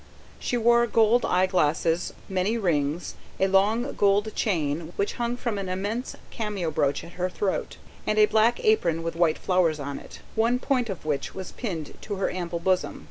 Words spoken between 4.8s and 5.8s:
which hung from an